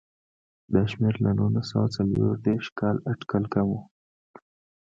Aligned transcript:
دا 0.73 0.81
شمېر 0.91 1.15
له 1.23 1.31
نولس 1.37 1.65
سوه 1.71 1.87
څلور 1.95 2.31
دېرش 2.45 2.67
کال 2.79 2.95
اټکل 3.11 3.43
کم 3.53 3.67
و. 3.71 3.79